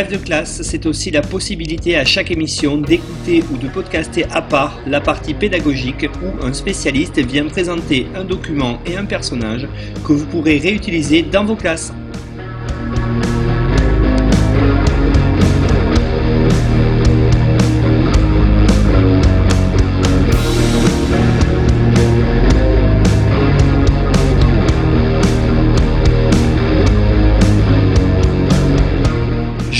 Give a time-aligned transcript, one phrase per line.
[0.00, 4.40] Bref de classe, c'est aussi la possibilité à chaque émission d'écouter ou de podcaster à
[4.40, 9.68] part la partie pédagogique où un spécialiste vient présenter un document et un personnage
[10.02, 11.92] que vous pourrez réutiliser dans vos classes.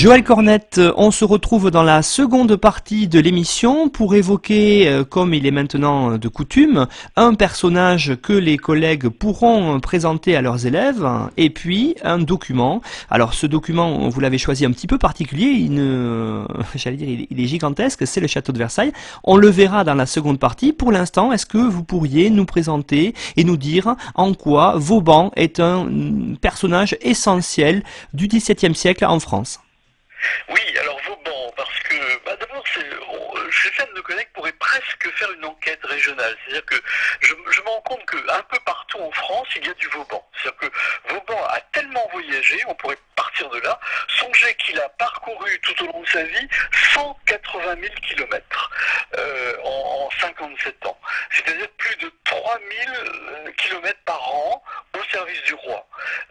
[0.01, 5.35] Joël Cornette, on se retrouve dans la seconde partie de l'émission pour évoquer, euh, comme
[5.35, 11.07] il est maintenant de coutume, un personnage que les collègues pourront présenter à leurs élèves
[11.37, 12.81] et puis un document.
[13.11, 17.39] Alors ce document, vous l'avez choisi un petit peu particulier, il ne, j'allais dire, il
[17.39, 18.93] est gigantesque, c'est le château de Versailles.
[19.23, 20.73] On le verra dans la seconde partie.
[20.73, 25.59] Pour l'instant, est-ce que vous pourriez nous présenter et nous dire en quoi Vauban est
[25.59, 25.87] un
[26.41, 27.83] personnage essentiel
[28.15, 29.59] du XVIIe siècle en France?
[30.49, 32.63] Oui, alors Vauban, parce que bah, d'abord,
[33.51, 36.37] certains de nos collègues pourraient presque faire une enquête régionale.
[36.43, 36.75] C'est-à-dire que
[37.21, 40.25] je, me rends compte qu'un peu partout en France, il y a du Vauban.
[40.33, 43.79] C'est-à-dire que Vauban a tellement voyagé, on pourrait partir de là.
[44.07, 46.47] Songez qu'il a parcouru tout au long de sa vie
[46.93, 48.71] 180 000 kilomètres
[49.17, 50.99] euh, en, 57 ans.
[51.31, 54.63] C'est-à-dire plus de 3000 euh, kilomètres par an
[55.11, 55.85] service du roi.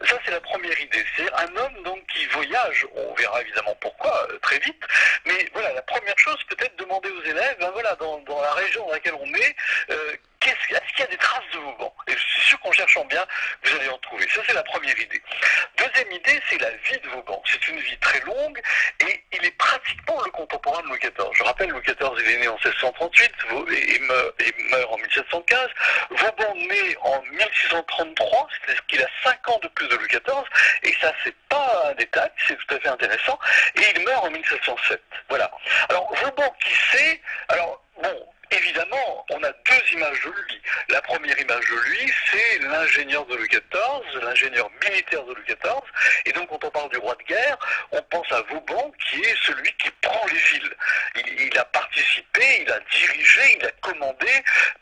[0.05, 1.05] Ça, c'est la première idée.
[1.17, 2.87] C'est un homme donc qui voyage.
[2.95, 4.83] On verra évidemment pourquoi euh, très vite.
[5.27, 8.93] Mais voilà, la première chose, peut-être demander aux élèves, ben voilà, dans, la région dans
[8.93, 9.57] laquelle on est,
[10.49, 11.95] est-ce qu'il y a des traces de Vauban?
[12.09, 13.25] Et je suis sûr qu'en cherchant bien,
[13.65, 14.27] vous allez en trouver.
[14.29, 15.23] Ça, c'est la première idée.
[15.77, 17.43] Deuxième idée, c'est la vie de Vauban.
[17.47, 18.61] C'est une vie très longue
[19.09, 21.29] et il est pratiquement le contemporain de Louis XIV.
[21.33, 23.33] Je rappelle, Louis XIV, il est né en 1638
[23.71, 25.69] et meurt, en 1715.
[26.11, 30.45] Vauban naît en 1633, c'est-à-dire qu'il a 5 ans de plus de Louis XIV,
[30.83, 33.39] et ça, c'est pas un détail, c'est tout à fait intéressant,
[33.77, 35.03] et il meurt en 1707.
[35.29, 35.51] Voilà.
[35.89, 37.83] Alors, Vauban, qui sait Alors,
[38.81, 40.63] Évidemment, on a deux images de lui.
[40.89, 45.83] La première image de lui, c'est l'ingénieur de Louis XIV, l'ingénieur militaire de Louis XIV.
[46.25, 47.59] Et donc, quand on parle du roi de guerre,
[47.93, 50.75] on pense à Vauban, qui est celui qui prend les villes.
[51.41, 54.29] Il, a participé, il a dirigé, il a commandé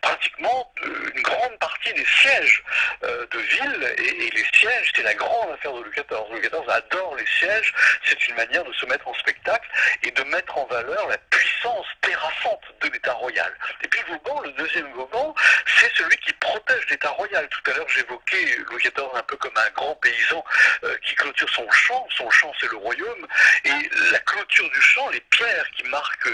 [0.01, 2.63] pratiquement euh, une grande partie des sièges
[3.03, 3.95] euh, de villes.
[3.99, 6.07] Et, les sièges, c'est la grande affaire de Louis XIV.
[6.31, 7.75] Louis XIV adore les sièges.
[8.05, 9.69] C'est une manière de se mettre en spectacle
[10.05, 13.53] et de mettre en valeur la puissance terrassante de l'État royal.
[13.89, 15.35] Puis Vauban, le deuxième Vauban,
[15.79, 17.49] c'est celui qui protège l'État royal.
[17.49, 20.45] Tout à l'heure, j'évoquais Louis XIV un peu comme un grand paysan
[20.85, 22.07] euh, qui clôture son champ.
[22.17, 23.27] Son champ, c'est le royaume.
[23.65, 26.31] Et la clôture du champ, les pierres qui marquent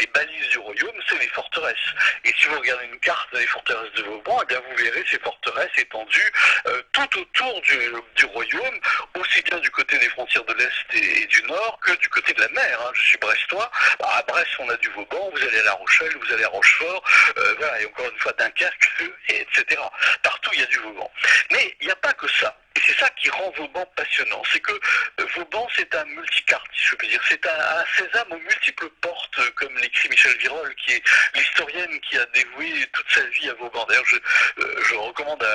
[0.00, 1.76] les balises du royaume, c'est les forteresses.
[2.24, 5.18] Et si vous regardez une carte des forteresses de Vauban, eh bien vous verrez ces
[5.18, 6.32] forteresses étendues
[6.66, 8.80] euh, tout autour du, royaume,
[9.18, 12.40] aussi bien du côté des frontières de l'Est et, du Nord que du côté de
[12.40, 12.80] la mer.
[12.82, 12.90] Hein.
[12.94, 13.70] Je suis brestois.
[13.98, 15.30] Bah, à Brest, on a du Vauban.
[15.34, 16.93] Vous allez à La Rochelle, vous allez à Rochefort,
[17.36, 18.90] euh, voilà, et encore une fois Dunkerque,
[19.28, 19.80] etc.
[20.22, 21.10] Partout, il y a du Vauban.
[21.50, 22.56] Mais il n'y a pas que ça.
[22.76, 24.42] Et c'est ça qui rend Vauban passionnant.
[24.52, 27.22] C'est que euh, Vauban, c'est un multicarte, si je peux dire.
[27.28, 31.02] C'est un, sésame aux multiples portes, euh, comme l'écrit Michel Virol, qui est
[31.34, 33.84] l'historienne qui a dévoué toute sa vie à Vauban.
[33.86, 35.46] D'ailleurs, je, recommande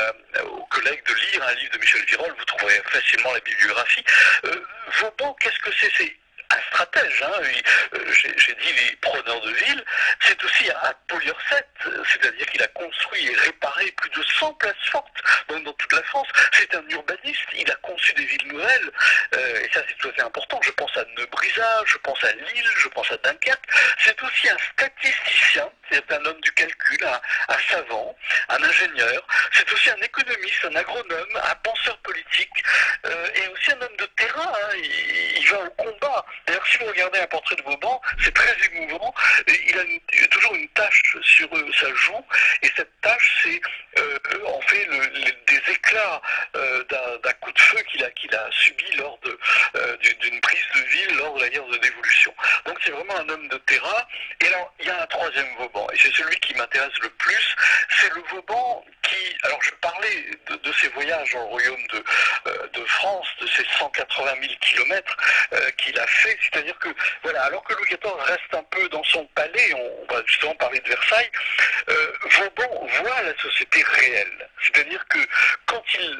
[0.46, 2.34] aux collègues de lire un livre de Michel Virol.
[2.38, 4.04] Vous trouverez facilement la bibliographie.
[5.00, 6.16] Vauban, qu'est-ce que c'est
[6.62, 7.24] stratège.
[7.24, 7.42] Hein.
[7.94, 9.86] Euh, j'ai dit les preneurs de ville.
[10.22, 11.70] C'est aussi un poliorcète,
[12.12, 16.28] c'est-à-dire qu'il a construit et réparé plus de 100 places fortes dans, toute la France.
[16.54, 17.48] C'est un urbaniste.
[17.56, 18.92] Il a conçu des villes nouvelles.
[19.36, 20.60] Euh, et ça, c'est tout à fait important.
[20.62, 23.66] Je pense à Nebrisa, je pense à Lille, je pense à Dunkerque.
[24.00, 25.70] C'est aussi un statisticien.
[25.92, 28.16] C'est un homme du calcul, un, savant,
[28.50, 29.28] un ingénieur.
[29.52, 32.64] C'est aussi un économiste, un agronome, un penseur politique
[33.06, 34.54] euh, et aussi un homme de terrain.
[34.54, 34.76] Hein.
[34.76, 36.26] Il va au combat.
[36.50, 39.14] D'ailleurs, si vous regardez un portrait de Vauban, c'est très émouvant.
[39.48, 42.26] Il a, toujours une tache sur euh, sa joue,
[42.64, 43.62] et cette tache, c'est
[44.00, 44.18] euh,
[44.48, 44.88] en fait
[45.46, 46.20] des éclats
[46.56, 46.84] euh,
[47.22, 51.36] d'un coup de feu qu'il a, qu'il a subi lors d'une prise de ville lors
[51.36, 52.34] de la guerre de dévolution.
[52.66, 54.08] Donc c'est vraiment un homme de terrain.
[54.42, 57.56] Et alors, il y a un troisième Vauban, et c'est celui qui m'intéresse le plus,
[57.90, 62.04] c'est le Vauban qui, alors je parlais de, de ses voyages le royaume de,
[62.74, 65.18] de France, de ses 180 000 kilomètres
[65.78, 66.38] qu'il a fait.
[66.42, 66.90] C'est-à-dire que,
[67.24, 70.80] voilà, alors que Louis XIV reste un peu dans son palais, on, va justement parler
[70.80, 71.32] de Versailles,
[72.24, 74.50] Vauban voit la société réelle.
[74.62, 75.20] C'est-à-dire que
[75.66, 76.18] quand il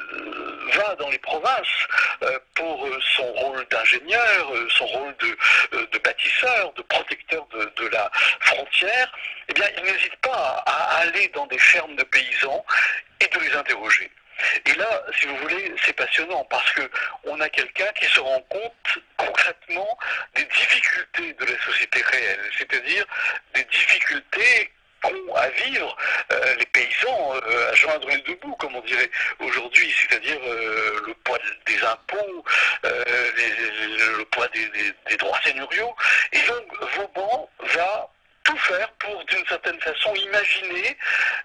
[0.74, 1.86] va dans les provinces
[2.54, 7.46] pour son rôle d'ingénieur, son rôle de, bâtisseur, de protecteur
[7.76, 9.12] de, la frontière,
[9.48, 12.64] eh bien, il n'hésite pas à aller dans des fermes de paysans
[13.32, 14.10] de les interroger.
[14.66, 16.90] Et là, si vous voulez, c'est passionnant parce que
[17.24, 19.98] on a quelqu'un qui se rend compte concrètement
[20.34, 23.04] des difficultés de la société réelle, c'est-à-dire
[23.54, 24.72] des difficultés
[25.02, 25.96] qu'ont à vivre
[26.32, 29.10] euh, les paysans, euh, à joindre les deux bouts, comme on dirait
[29.40, 32.44] aujourd'hui, c'est-à-dire euh, le poids des impôts,
[32.84, 34.70] le poids des,
[35.08, 35.94] des, droits seigneuriaux.
[36.32, 36.64] Et donc,
[36.96, 38.10] Vauban va
[38.50, 40.96] tout faire pour, d'une certaine façon, imaginer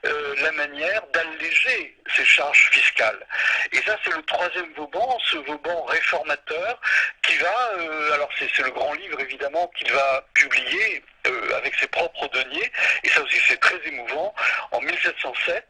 [0.05, 3.25] euh, la manière d'alléger ces charges fiscales.
[3.71, 6.79] Et ça, c'est le troisième Vauban, ce Vauban réformateur,
[7.23, 11.87] qui va, euh, alors c'est le grand livre évidemment, qu'il va publier euh, avec ses
[11.87, 12.71] propres deniers,
[13.03, 14.33] et ça aussi c'est très émouvant.
[14.71, 15.65] En 1707,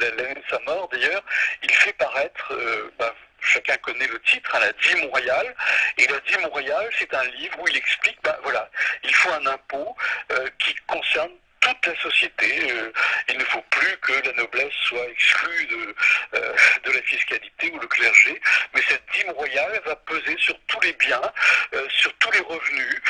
[0.00, 1.22] l'année de sa mort d'ailleurs,
[1.62, 2.52] il fait paraître
[2.98, 3.14] bah,
[3.48, 5.54] chacun connaît le titre, hein, la dîme royale.
[5.96, 8.68] Et la dîme royale, c'est un livre où il explique, ben voilà,
[9.02, 9.96] il faut un impôt
[10.32, 11.30] euh, qui concerne
[11.60, 12.70] toute la société.
[12.70, 12.92] Euh,
[13.28, 15.94] il ne faut plus que la noblesse soit exclue de,
[16.34, 16.54] euh,
[16.84, 18.40] de la fiscalité ou le clergé,
[18.74, 21.20] mais cette dîme royale va peser sur tous les biens,
[21.88, 23.02] sur tous les revenus.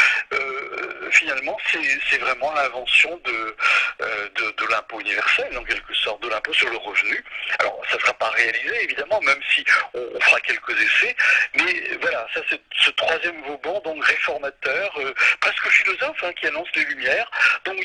[1.10, 3.56] Finalement, c'est vraiment l'invention de,
[4.00, 7.24] de, de l'impôt universel, en quelque sorte, de l'impôt sur le revenu.
[7.58, 9.64] Alors, ça ne sera pas réalisé, évidemment, même si
[9.94, 11.16] on, fera quelques essais,
[11.54, 14.98] mais voilà, ça c'est ce troisième Vauban, donc réformateur,
[15.40, 17.30] presque philosophe, hein, qui annonce les Lumières.
[17.64, 17.76] Donc,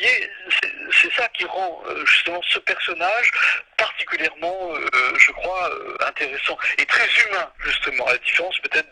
[1.01, 3.31] c'est ça qui rend euh, justement ce personnage
[3.93, 8.89] particulièrement, euh, je crois, euh, intéressant et très humain, justement, à la différence peut-être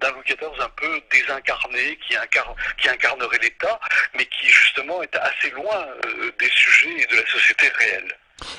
[0.00, 3.78] d'un Louis XIV un peu désincarné, qui, incarne, qui incarnerait l'État,
[4.16, 5.86] mais qui justement est assez loin
[6.38, 8.16] des sujets et de la société réelle.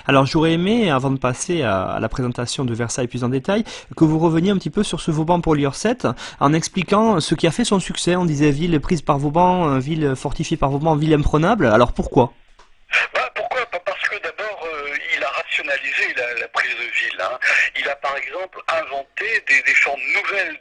[0.07, 3.63] Alors j'aurais aimé, avant de passer à, la présentation de Versailles plus en détail,
[3.95, 6.07] que vous reveniez un petit peu sur ce Vauban pour Lior 7,
[6.39, 8.15] en expliquant ce qui a fait son succès.
[8.15, 11.65] On disait ville prise par Vauban, ville fortifiée par Vauban, ville imprenable.
[11.65, 12.33] Alors pourquoi?
[13.13, 17.08] Bah, pourquoi Parce que d'abord, euh, il a rationalisé la, prise de ville.
[17.75, 20.60] Il a par exemple inventé des, formes nouvelles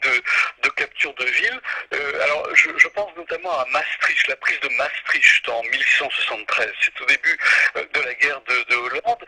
[0.63, 1.61] de, capture de ville.
[1.95, 6.71] Euh, alors, je, pense notamment à Maastricht, la prise de Maastricht en 1673.
[6.83, 7.39] C'est au début
[7.77, 9.25] euh, de la guerre de, Hollande.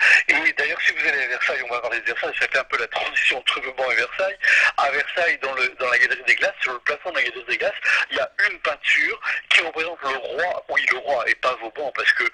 [1.02, 3.90] Vous Versailles, on va parler de Versailles, ça fait un peu la transition entre Vauban
[3.90, 4.38] et Versailles.
[4.76, 7.44] À Versailles, dans, le, dans la galerie des glaces, sur le plafond de la galerie
[7.48, 7.72] des glaces,
[8.10, 11.92] il y a une peinture qui représente le roi, oui, le roi, et pas Vauban,
[11.94, 12.24] parce que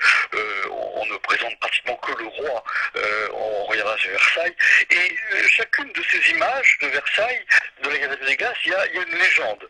[0.70, 2.64] on ne présente pratiquement que le roi,
[2.96, 4.56] euh, on regardera Versailles.
[4.90, 7.44] Et euh, chacune de ces images de Versailles,
[7.82, 9.68] de la Galerie des Glaces, il y, a, une légende.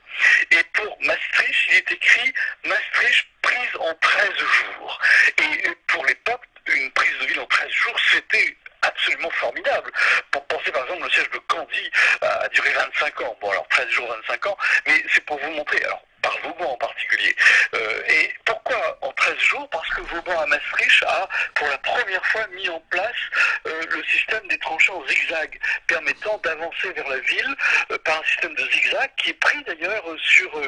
[0.51, 2.33] Et pour Maastricht, il est écrit
[2.65, 5.01] Maastricht prise en 13 jours.
[5.39, 8.57] Et pour l'époque, une prise de ville en 13 jours, c'était
[8.87, 9.91] absolument formidable.
[10.31, 11.91] Pour penser par exemple le siège de Candy
[12.23, 13.37] a duré 25 ans.
[13.41, 14.57] Bon alors 13 jours, 25 ans,
[14.87, 15.83] mais c'est pour vous montrer.
[15.85, 17.35] Alors par Vauban en particulier.
[17.75, 19.69] Euh, et pourquoi en 13 jours?
[19.71, 23.23] Parce que Vauban à Maastricht a pour la première fois mis en place
[23.67, 27.57] euh, le système des tranchées en zigzag, permettant d'avancer vers la ville
[27.91, 30.61] euh, par un système de zigzag qui est pris d'ailleurs sur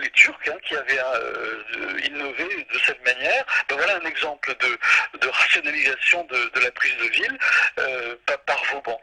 [0.00, 1.00] les Turcs hein, qui avaient
[2.04, 3.44] innové de cette manière.
[3.68, 7.38] Ben voilà un exemple de, rationalisation de, la prise de ville
[8.46, 9.00] par Vauban.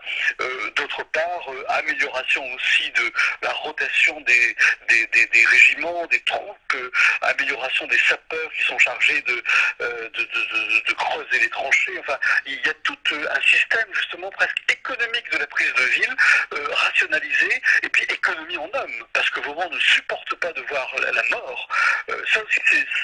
[0.75, 3.11] D'autre part, amélioration aussi de
[3.41, 4.55] la rotation des,
[4.88, 9.43] des régiments des troupes, euh, amélioration des sapeurs qui sont chargés de,
[9.81, 10.09] euh,
[10.97, 11.99] creuser les tranchées.
[11.99, 12.73] Enfin, il y a
[13.11, 13.27] euh,
[13.94, 16.16] justement presque économique de la prise de ville,
[16.72, 21.24] rationalisé, et puis économie en homme, parce que Vauban ne supporte pas de voir la,
[21.30, 21.68] mort.
[22.08, 22.60] ça aussi,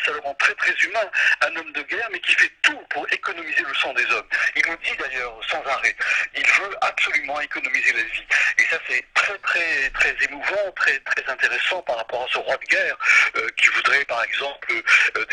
[0.06, 1.10] ça le rend très très humain,
[1.42, 4.28] un homme de guerre, mais qui fait tout pour économiser le sang des hommes.
[4.56, 5.96] Il nous dit d'ailleurs sans arrêt,
[6.36, 8.26] il veut absolument économiser la vie.
[8.65, 12.57] Et ça, c'est très très très émouvant, très très intéressant par rapport à ce roi
[12.57, 12.98] de guerre
[13.38, 14.74] euh, qui voudrait par exemple
[15.17, 15.25] euh,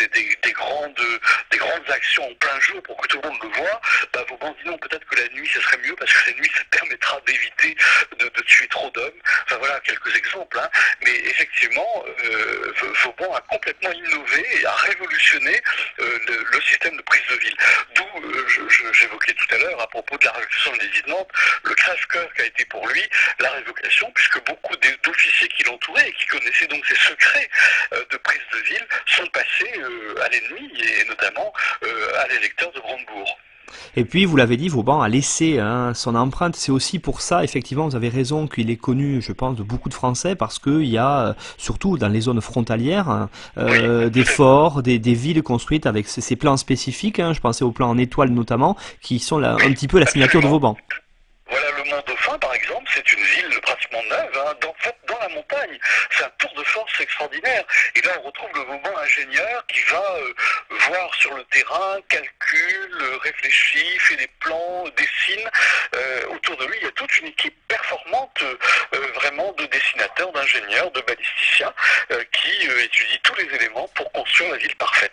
[0.42, 1.00] des, grandes,
[1.50, 3.80] des grandes actions en plein jour pour que tout le monde le voit,
[4.12, 6.50] bah, Vauban dit non, peut-être que la nuit ce serait mieux parce que la nuit
[6.54, 7.74] ça permettra d'éviter
[8.18, 9.20] de, tuer trop d'hommes.
[9.44, 10.58] Enfin voilà quelques exemples.
[10.58, 10.68] Hein.
[11.04, 12.74] Mais effectivement, euh,
[13.04, 15.62] Vauban a complètement innové et a révolutionné
[15.98, 17.56] le, système de prise de ville.
[17.94, 21.02] D'où j'évoquais tout à l'heure à propos de la révolution de l'édit
[21.64, 23.02] le crève-cœur qui a été pour lui
[23.40, 24.74] la révocation, puisque beaucoup
[25.04, 27.48] d'officiers qui l'entouraient et qui connaissaient donc ses secrets
[27.92, 31.52] euh, de prise de ville sont passés euh, à l'ennemi et notamment
[31.84, 33.38] euh, à l'électeur de Brandebourg.
[33.96, 36.56] Et puis, vous l'avez dit, Vauban a laissé hein, son empreinte.
[36.56, 39.88] C'est aussi pour ça, effectivement, vous avez raison, qu'il est connu, je pense, de beaucoup
[39.88, 44.98] de Français, parce qu'il y a, surtout dans les zones frontalières, hein, des forts, des,
[44.98, 47.18] villes construites avec ces, plans spécifiques.
[47.18, 47.32] Hein.
[47.32, 50.42] je pensais aux plans en étoile notamment, qui sont là, un petit peu la signature
[50.42, 50.76] de Vauban.
[51.52, 54.74] Voilà, le Mont Dauphin, par exemple, c'est une ville pratiquement neuve, hein, dans,
[55.06, 55.78] dans la montagne.
[56.10, 57.62] C'est un tour de force extraordinaire.
[57.94, 60.32] Et là, on retrouve le moment ingénieur qui va euh,
[60.88, 65.50] voir sur le terrain, calcule, réfléchit, fait des plans, dessine.
[65.94, 70.32] Euh, autour de lui, il y a toute une équipe performante, euh, vraiment de dessinateurs,
[70.32, 71.74] d'ingénieurs, de balisticiens,
[72.32, 75.12] qui étudient tous les éléments pour construire la ville parfaite.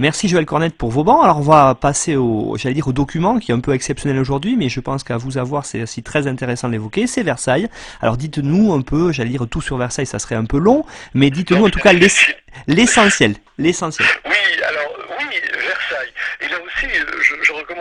[0.00, 1.22] Merci Joël Cornette pour vos bancs.
[1.22, 4.56] Alors on va passer au, j'allais dire au document qui est un peu exceptionnel aujourd'hui,
[4.56, 7.06] mais je pense qu'à vous avoir c'est aussi très intéressant de l'évoquer.
[7.06, 7.68] C'est Versailles.
[8.00, 11.28] Alors dites-nous un peu, j'allais dire tout sur Versailles, ça serait un peu long, mais
[11.28, 14.08] dites-nous en tout cas l'essentiel, l'essentiel.
[14.24, 16.12] Oui, alors oui, Versailles.
[16.40, 16.86] Et là aussi,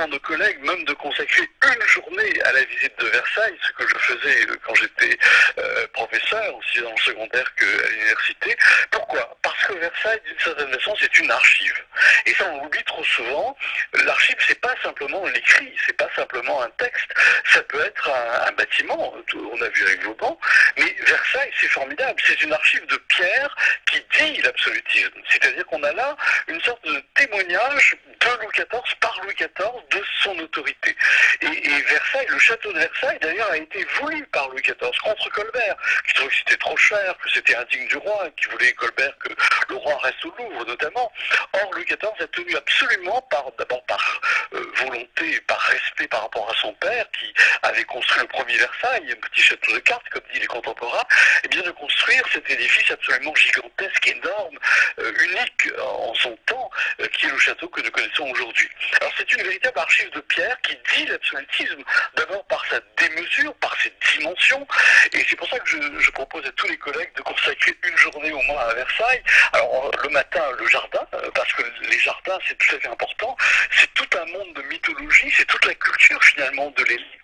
[0.08, 3.96] aux collègues même de consacrer une journée à la visite de Versailles, ce que je
[3.96, 5.18] faisais quand j'étais
[5.58, 8.58] euh, professeur, aussi dans le secondaire qu'à l'université.
[8.92, 9.38] Pourquoi?
[9.42, 11.84] Parce que Versailles, d'une certaine façon, c'est une archive.
[12.26, 13.58] Et ça, on oublie trop souvent.
[14.06, 17.10] L'archive, c'est pas simplement l'écrit, c'est pas simplement un texte.
[17.54, 20.40] Ça peut être un, bâtiment, on a vu avec Vauban,
[20.78, 22.20] mais Versailles, c'est formidable.
[22.26, 25.22] C'est une archive de pierre qui dit l'absolutisme.
[25.30, 26.16] C'est-à-dire qu'on a là
[26.48, 30.96] une sorte de témoignage de Louis XIV par Louis XIV de son autorité.
[31.42, 31.48] Et,
[31.82, 35.76] Versailles, le château de Versailles, d'ailleurs, a été voulu par Louis XIV contre Colbert,
[36.08, 39.34] qui trouvait que c'était trop cher, que c'était indigne du roi, qui voulait Colbert que
[39.70, 41.12] le roi reste au Louvre, notamment.
[41.54, 44.22] Or, Louis XIV a tenu absolument, par d'abord par
[44.54, 49.12] euh, volonté, par respect par rapport à son père, qui avait construit le premier Versailles,
[49.12, 51.06] un petit château de cartes, comme disent les contemporains,
[51.44, 54.58] et bien de construire cet édifice absolument gigantesque, énorme,
[55.00, 56.70] euh, unique en son temps,
[57.00, 58.70] euh, qui est le château que nous connaissons aujourd'hui.
[59.00, 61.84] Alors c'est une véritable archive de pierre qui dit l'absolutisme,
[62.16, 64.68] d'abord par sa démesure, par ses dimensions,
[65.14, 67.98] et c'est pour ça que je, je, propose à tous les collègues de consacrer une
[67.98, 69.24] journée au moins à Versailles.
[69.54, 73.36] Alors le matin, le jardin, parce que les jardins, c'est tout à fait important.
[73.72, 77.19] C'est tout un monde de mythologie, c'est toute la culture finalement de l'élite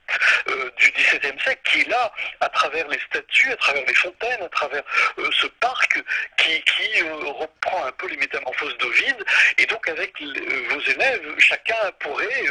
[0.50, 4.42] euh, du XVIIe siècle qui est là à travers les statues, à travers les fontaines,
[4.42, 4.84] à travers
[5.18, 6.04] euh, ce parc
[6.38, 6.64] qui,
[7.02, 9.26] euh, reprend un peu les métamorphoses d'Ovide.
[9.58, 12.46] Et donc avec vos élèves, chacun pourrait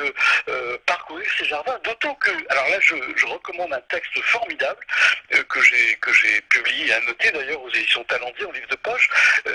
[0.87, 1.79] parcourir ces jardins.
[1.85, 4.81] D'autant que, alors là, je recommande un texte formidable
[5.49, 9.09] que j'ai que j'ai publié et annoté d'ailleurs aux éditions Talendier en livre de poche.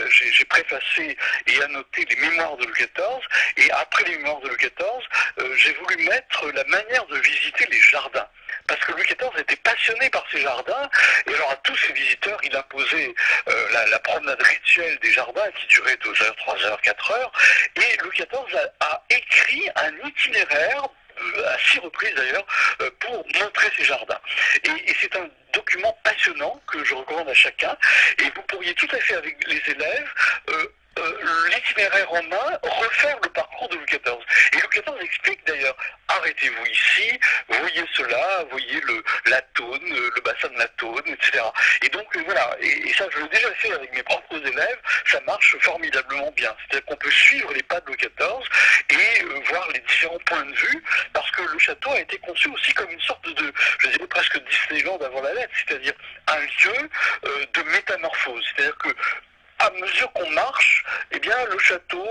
[0.10, 1.18] j'ai préfacé
[1.48, 3.22] et annoté les mémoires de Louis XIV.
[3.58, 7.80] Et après les mémoires de Louis XIV, j'ai voulu mettre la manière de visiter les
[7.80, 8.28] jardins.
[8.68, 10.90] Parce que Louis XIV était passionné par ces jardins,
[11.28, 13.14] et alors à tous ses visiteurs, il imposait
[13.48, 17.32] euh, la, promenade rituelle des jardins qui durait 2 heures, 3 heures, 4 heures,
[17.76, 20.99] et Louis XIV a, écrit un itinéraire euh,
[21.46, 22.46] à six reprises d'ailleurs,
[22.82, 24.20] euh, pour montrer ces jardins.
[24.64, 27.76] Et, c'est un document passionnant que je recommande à chacun.
[28.20, 30.14] Et vous pourriez tout à fait avec les élèves
[30.50, 30.74] euh,
[31.56, 34.18] l'itinéraire en main, refaire le parcours de Louis XIV.
[34.54, 35.76] Et Louis XIV explique d'ailleurs,
[36.08, 39.94] arrêtez-vous ici, voyez cela, voyez le, la Taune,
[40.48, 41.43] de la Taune, etc.
[41.84, 45.19] Et donc euh, voilà, et, ça je l'ai déjà fait avec mes propres élèves, ça
[45.22, 46.55] marche formidablement bien.
[46.60, 48.10] C'est-à-dire qu'on peut suivre les pas de Louis XIV
[48.89, 52.50] et euh, voir les différents points de vue, parce que le château a été conçu
[52.50, 55.93] aussi comme une sorte de, je dirais presque Disneyland avant la lettre, c'est-à-dire
[56.27, 56.89] un lieu
[57.53, 58.43] de métamorphose.
[58.55, 58.89] C'est-à-dire que
[59.60, 62.08] à mesure qu'on marche, eh bien, le château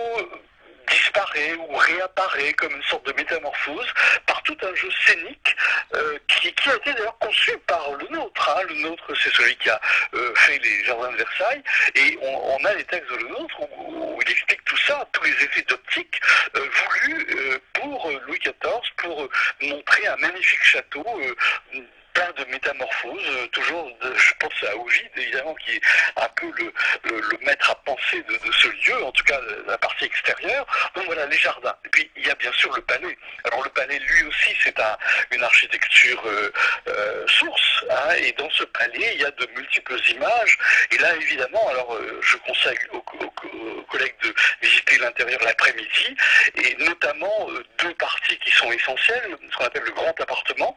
[0.90, 3.92] disparaît ou réapparaît comme une sorte de métamorphose
[4.26, 5.56] par tout un jeu scénique
[5.94, 8.48] euh, qui, a été d'ailleurs conçu par le nôtre.
[8.48, 8.62] Hein.
[8.68, 9.80] Le nôtre, c'est celui qui a
[10.14, 11.62] euh, fait les jardins de Versailles
[11.94, 15.32] et on, a les textes de le nôtre où, il explique tout ça, tous les
[15.32, 16.20] effets d'optique
[16.56, 17.26] euh, voulus
[17.74, 18.52] pour Louis XIV,
[18.96, 19.28] pour
[19.62, 21.04] montrer un magnifique château
[22.18, 25.80] plein de métamorphoses, euh, toujours, je pense à Ovide, évidemment, qui est
[26.16, 26.72] un peu le,
[27.42, 30.66] maître à penser de, ce lieu, en tout cas la partie extérieure.
[30.96, 31.74] Donc voilà, les jardins.
[31.84, 33.16] Et puis, il y a bien sûr le palais.
[33.44, 34.96] Alors le palais, lui aussi, c'est un,
[35.30, 36.52] une architecture euh,
[36.88, 40.58] euh, source, hein, et dans ce palais, il y a de multiples images.
[40.90, 43.00] Et là, évidemment, alors je conseille aux,
[43.90, 46.16] collègues de visiter l'intérieur l'après-midi,
[46.56, 47.48] et notamment
[47.78, 50.76] deux parties qui sont essentielles, ce qu'on appelle le grand appartement,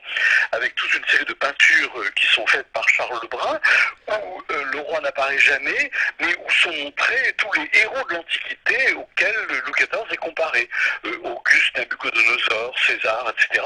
[0.52, 3.60] avec toute une série de peintures euh, qui sont faites par Charles Lebrun,
[4.08, 8.94] où euh, le roi n'apparaît jamais, mais où sont montrés tous les héros de l'Antiquité
[8.94, 9.36] auxquels
[9.66, 10.70] Louis XIV est comparé.
[11.06, 13.66] Euh, Auguste, Nabucodonosor, César, etc.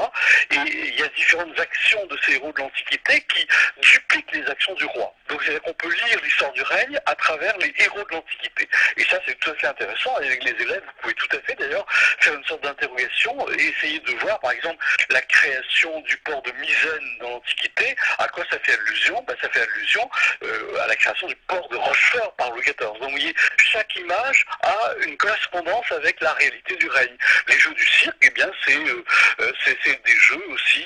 [0.50, 3.46] Et il y a différentes actions de ces héros de l'Antiquité qui
[3.80, 5.14] dupliquent les actions du roi.
[5.28, 8.68] Donc c'est-à-dire peut lire l'histoire du règne à travers les héros de l'Antiquité.
[8.96, 10.14] Et ça c'est tout à fait intéressant.
[10.16, 11.86] Avec les élèves, vous pouvez tout à fait d'ailleurs
[12.20, 16.52] faire une sorte d'interrogation et essayer de voir par exemple la création du port de
[16.52, 17.96] Misène dans l'Antiquité.
[18.18, 19.22] À quoi ça fait allusion?
[19.26, 20.08] Ben, Ça fait allusion
[20.42, 22.76] euh, à la création du port de Rochefort par Louis XIV.
[22.78, 27.16] Donc vous voyez, chaque image a une correspondance avec la réalité du règne.
[27.48, 29.04] Les jeux du cirque, eh bien c'est euh,
[29.40, 30.84] euh, c'est des jeux aussi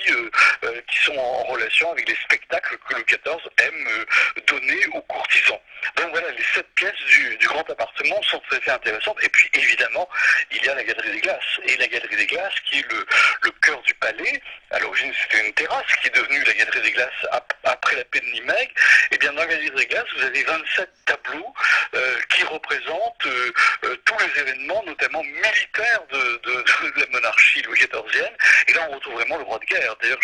[0.89, 4.07] qui sont en relation avec les spectacles que Louis XIV aime
[4.47, 5.61] donner aux courtisans.
[5.97, 9.19] Donc voilà, les sept pièces du, grand appartement sont fait intéressantes.
[9.23, 10.09] Et puis évidemment,
[10.51, 11.61] il y a la galerie des glaces.
[11.65, 14.41] Et la galerie des glaces qui est le, cœur du palais.
[14.71, 17.27] À l'origine, c'était une terrasse qui est devenue la galerie des glaces
[17.65, 18.69] après la paix de Nimeg.
[18.69, 18.73] Et
[19.13, 21.55] eh bien dans la galerie des glaces, vous avez 27 tableaux
[21.95, 23.53] euh, qui représentent euh,
[23.85, 26.41] euh, tous les événements, notamment militaires de,
[27.01, 28.33] la monarchie louis XIVienne.
[28.69, 29.95] Et là, on retrouve vraiment le roi de guerre.
[30.01, 30.21] D'ailleurs,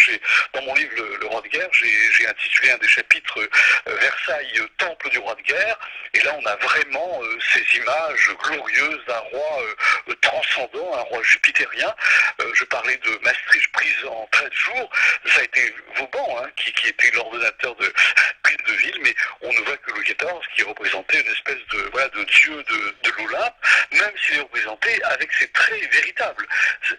[0.54, 3.48] dans mon livre Le, le roi de guerre, j'ai intitulé un des chapitres
[3.96, 5.78] Versailles, temple du roi de guerre.
[6.14, 9.62] Et là, on a vraiment euh, ces images glorieuses d'un roi
[10.08, 11.94] euh, transcendant, un roi jupitérien.
[12.40, 14.90] Euh, je parlais de Maastricht prise en 13 jours.
[15.26, 17.92] Ça a été Vauban hein, qui, était l'ordonnateur de
[18.42, 22.24] prise de ville, mais on ne voit que Louis XIV qui représentait une espèce de,
[22.24, 23.54] dieu de, de l'Olympe,
[23.92, 26.46] même s'il est représenté avec ses traits véritables.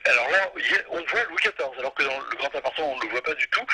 [0.05, 0.51] Alors là,
[0.89, 3.33] on voit Louis XIV, alors que dans le grand appartement, on ne le voit pas
[3.33, 3.65] du tout.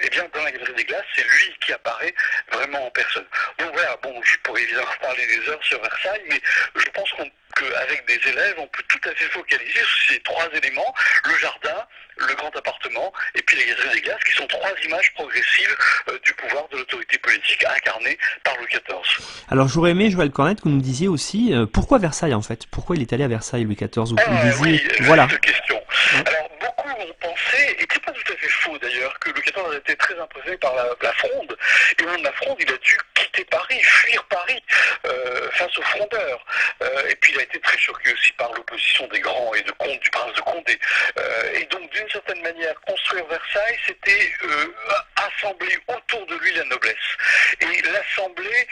[0.00, 2.14] eh bien, dans la galerie des glaces, c'est lui qui apparaît
[2.56, 3.26] vraiment en personne.
[3.58, 6.40] Donc voilà, bon, je pourrais évidemment parler des heures sur Versailles, mais
[6.76, 7.10] je pense
[7.56, 10.94] qu'avec des élèves, on peut tout à fait focaliser sur ces trois éléments,
[11.24, 11.86] le jardin,
[12.18, 15.76] le grand appartement et puis les galeries des glaces, qui sont trois images progressives
[16.08, 19.26] euh, du pouvoir de l'autorité politique incarnée par Louis XIV.
[19.50, 22.66] Alors j'aurais aimé, Joël Cornette, que vous nous disiez aussi euh, pourquoi Versailles en fait?
[22.66, 25.26] Pourquoi il est allé à Versailles, Louis XIV ou, ah, oui, voilà.
[25.26, 25.80] question.
[26.14, 29.74] Alors beaucoup ont pensé, et c'est pas tout à fait faux d'ailleurs, que Louis XIV
[29.74, 31.56] a été très impressionné par la, la fronde,
[31.98, 34.62] et de la il a dû quitter Paris, fuir Paris
[35.06, 36.44] euh, face aux frondeurs.
[36.82, 39.70] Euh, et puis il a été très choqué aussi par l'opposition des grands et de
[39.72, 40.78] Comte, du prince de Condé.
[41.18, 44.32] Euh, et donc d'une certaine manière, construire Versailles, c'était
[45.16, 46.94] assembler autour de lui la noblesse.
[47.60, 48.68] Et l'assembler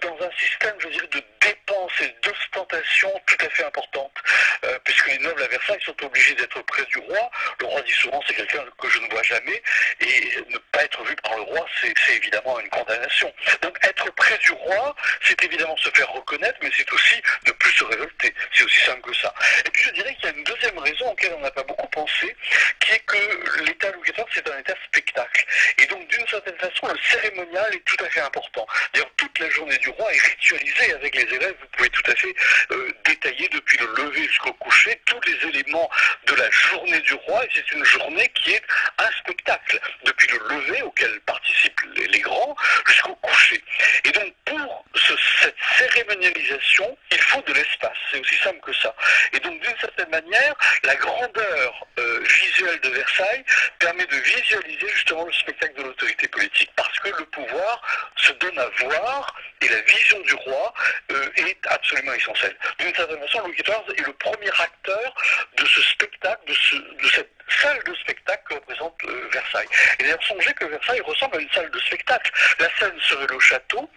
[0.00, 4.12] dans un système, je dirais, de dépenses et d'ostentation tout à fait importante,
[4.84, 7.30] puisque les nobles à Versailles sont obligés d'être près du roi.
[7.60, 9.62] Le roi dit souvent c'est quelqu'un que je ne vois jamais,
[10.00, 13.32] et ne pas être vu par le roi, c'est évidemment une condamnation.
[13.62, 17.72] Donc être près du roi, c'est évidemment se faire reconnaître, mais c'est aussi ne plus
[17.72, 18.34] se révolter.
[18.52, 19.32] C'est aussi simple que ça.
[19.64, 21.88] Et puis je dirais qu'il y a une deuxième raison auquel on n'a pas beaucoup
[21.88, 22.34] pensé,
[22.80, 25.44] qui est que l'État Louis XIV, c'est un État spectacle.
[25.78, 28.66] Et donc d'une certaine façon, le cérémonial est tout à fait important.
[28.92, 31.54] D'ailleurs, toute la journée du roi est ritualisée avec les élèves.
[31.60, 32.34] Vous pouvez tout à fait
[32.72, 35.90] euh, détailler depuis le lever jusqu'au coucher tous les éléments
[36.26, 37.44] de la journée du roi.
[37.44, 38.62] Et c'est une journée qui est
[38.98, 39.80] un spectacle.
[40.04, 42.54] Depuis le lever auquel participent les, grands
[42.86, 43.62] jusqu'au coucher.
[44.04, 47.96] Et donc pour ce, cette cérémonialisation, il faut de l'espace.
[48.10, 48.94] C'est aussi simple que ça.
[49.32, 53.44] Et donc d'une certaine manière, la grandeur euh, visuelle de Versailles
[53.78, 56.70] permet de visualiser justement le spectacle de l'autorité politique.
[56.76, 57.82] Parce que le pouvoir
[58.16, 60.74] se donne à voir et la vision du roi
[61.12, 62.56] euh, est absolument essentielle.
[63.08, 65.14] Louis XIV est le premier acteur
[65.56, 69.30] de ce spectacle, de, de cette salle de spectacle que représente euh,
[69.98, 72.30] Et d'ailleurs, songez que Versailles ressemble à une salle de spectacle.
[72.58, 73.90] La scène serait le château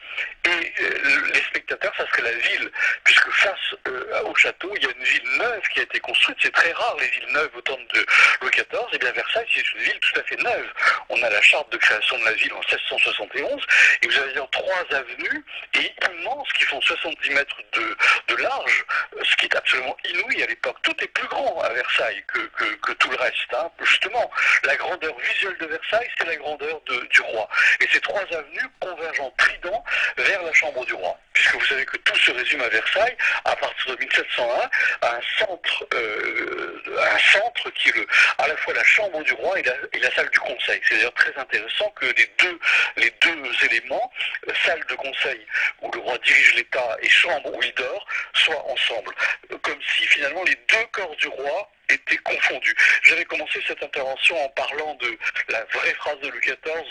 [0.46, 2.72] et euh, les spectateurs, ça serait la ville,
[3.04, 6.38] puisque face euh, au château, il y a une ville neuve qui a été construite.
[6.42, 8.06] C'est très rare les villes neuves au temps de
[8.42, 8.88] Louis XIV.
[8.94, 10.74] Et bien Versailles, c'est une ville tout à fait neuve.
[11.10, 13.62] On a la charte de création de la ville en 1671
[14.02, 18.86] et vous avez trois avenues et immenses qui font 70 mètres de, large,
[19.24, 20.78] ce qui est absolument inouï à l'époque.
[20.82, 23.54] Tout est plus grand à Versailles que tout le reste.
[23.54, 23.70] Hein.
[23.82, 24.30] Justement,
[24.64, 27.48] la grandeur visuelle de Versailles, c'est la grandeur de, du roi.
[27.82, 29.84] Et ces trois avenues convergent en trident
[30.18, 31.18] vers la chambre du roi.
[31.34, 34.70] Puisque vous savez que tout se résume à Versailles, à partir de 1701,
[35.02, 39.34] à un centre, euh, un centre qui est le, à la fois la chambre du
[39.34, 40.80] roi et la, et la salle du conseil.
[40.88, 42.60] C'est d'ailleurs très intéressant que les deux,
[42.98, 44.12] les deux éléments,
[44.48, 45.46] euh, salle de conseil
[45.82, 49.14] où le roi dirige l'État et chambre où il dort, soient ensemble.
[49.62, 52.76] Comme si finalement les deux corps du roi été confondus.
[53.04, 55.18] J'avais commencé cette intervention en parlant de
[55.50, 56.86] la vraie phrase de Louis XIV,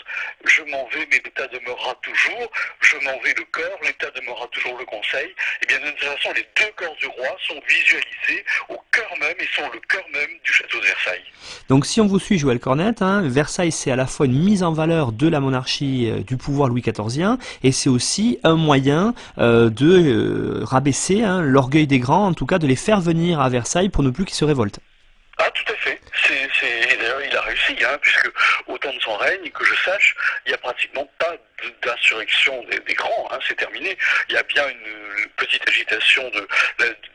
[0.45, 2.51] je m'en vais, mais l'État demeurera toujours,
[2.81, 5.27] je m'en vais le cœur, l'État demeurera toujours le conseil.
[5.27, 9.35] Et eh bien, d'une façon, les deux corps du roi sont visualisés au cœur même
[9.39, 11.23] et sont le cœur même du château de Versailles.
[11.69, 14.63] Donc, si on vous suit, Joël Cornette, hein, Versailles, c'est à la fois une mise
[14.63, 19.13] en valeur de la monarchie euh, du pouvoir Louis XIVien et c'est aussi un moyen
[19.37, 23.39] euh, de euh, rabaisser hein, l'orgueil des grands, en tout cas de les faire venir
[23.39, 24.79] à Versailles pour ne plus qu'ils se révoltent.
[25.39, 25.99] Ah, tout à fait.
[26.25, 28.29] C'est, d'ailleurs, il a réussi, hein, puisque
[28.67, 30.15] au temps de son règne, que je sache,
[30.45, 31.35] il n'y a pratiquement pas
[31.81, 33.97] d'insurrection des, grands, hein, c'est terminé.
[34.29, 35.03] Il y a bien une,
[35.37, 36.47] petite agitation de,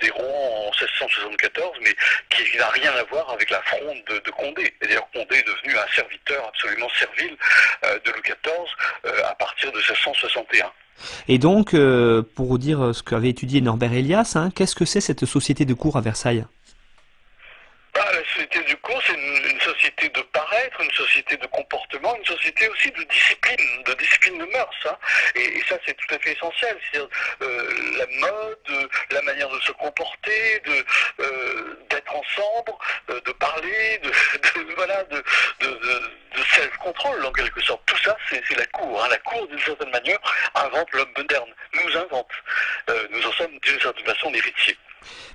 [0.01, 1.95] des Rouen en 1674, mais
[2.31, 4.75] qui n'a rien à voir avec la fronde de, Condé.
[4.83, 7.37] Et d'ailleurs, Condé est devenu un serviteur absolument servile
[7.85, 8.53] euh, de Louis XIV
[9.07, 10.71] euh, à partir de 1661.
[11.29, 15.25] Et donc, euh, pour dire ce qu'avait étudié Norbert Elias, hein, qu'est-ce que c'est cette
[15.25, 16.45] société de cour à Versailles?
[18.01, 22.25] Ah, la société du cours, c'est une, société de paraître, une société de comportement, une
[22.25, 24.87] société aussi de discipline, de discipline de mœurs.
[24.87, 24.97] Hein.
[25.35, 26.79] Et, ça, c'est tout à fait essentiel.
[26.91, 27.09] C'est-à-dire
[27.43, 32.73] euh, la mode, la manière de se comporter, euh, d'être ensemble,
[33.11, 34.13] euh, de parler, de,
[34.77, 35.25] voilà, de,
[36.55, 37.83] self-control en quelque sorte.
[37.87, 39.03] Tout ça, c'est la cour.
[39.03, 39.09] Hein.
[39.11, 40.19] La cour, d'une certaine manière,
[40.55, 42.31] invente l'homme moderne, nous invente.
[43.11, 44.77] nous en sommes d'une certaine façon l'héritier.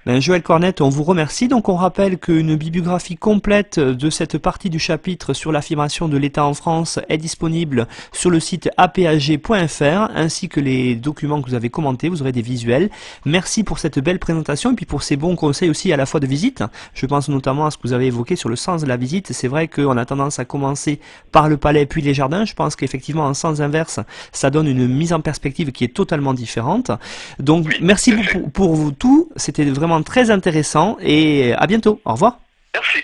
[0.06, 1.48] Ben, Joël Cornette, on vous remercie.
[1.48, 6.44] Donc on rappelle qu'une bibliographie complète de cette partie du chapitre sur l'affirmation de l'État
[6.44, 11.70] en France est disponible sur le site apag.fr ainsi que les documents que vous avez
[11.70, 12.10] commentés.
[12.10, 12.90] Vous aurez des visuels.
[13.26, 16.20] Merci pour cette belle présentation et puis pour ces bons conseils aussi à la fois
[16.20, 16.66] de visite.
[16.94, 19.32] Je pense notamment à ce que vous avez évoqué sur le sens de la visite.
[19.32, 21.00] C'est vrai qu'on a tendance à commencer
[21.32, 22.44] par le palais puis les jardins.
[22.44, 24.02] Je pense qu'effectivement en sens inverse,
[24.34, 26.92] ça donne une mise en perspective qui est totalement différente.
[27.40, 29.30] Donc merci pour, pour vous tout.
[29.56, 32.02] C'était vraiment très intéressant et à bientôt.
[32.06, 32.40] Au revoir.
[32.74, 33.04] Merci.